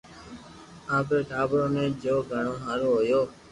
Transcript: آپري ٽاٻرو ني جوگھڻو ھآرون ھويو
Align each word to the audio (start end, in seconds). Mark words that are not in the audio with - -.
آپري 0.97 1.21
ٽاٻرو 1.29 1.65
ني 1.75 1.83
جوگھڻو 2.01 2.53
ھآرون 2.65 2.93
ھويو 2.95 3.21